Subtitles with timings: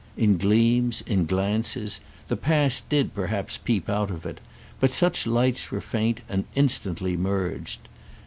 [0.17, 4.39] In gleams, in glances, the past did perhaps peep out of it;
[4.79, 7.87] but such lights were faint and instantly merged.